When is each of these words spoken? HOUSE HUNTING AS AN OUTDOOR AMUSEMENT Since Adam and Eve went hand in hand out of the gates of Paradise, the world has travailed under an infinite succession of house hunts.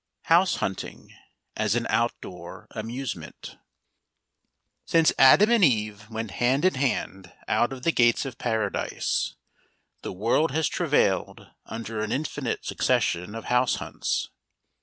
HOUSE 0.23 0.55
HUNTING 0.55 1.13
AS 1.55 1.75
AN 1.75 1.85
OUTDOOR 1.87 2.67
AMUSEMENT 2.71 3.59
Since 4.83 5.13
Adam 5.19 5.51
and 5.51 5.63
Eve 5.63 6.09
went 6.09 6.31
hand 6.41 6.65
in 6.65 6.73
hand 6.73 7.31
out 7.47 7.71
of 7.71 7.83
the 7.83 7.91
gates 7.91 8.25
of 8.25 8.39
Paradise, 8.39 9.35
the 10.01 10.11
world 10.11 10.49
has 10.53 10.67
travailed 10.67 11.51
under 11.67 11.99
an 11.99 12.11
infinite 12.11 12.65
succession 12.65 13.35
of 13.35 13.45
house 13.45 13.75
hunts. 13.75 14.31